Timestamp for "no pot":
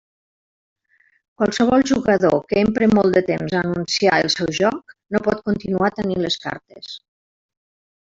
5.17-5.45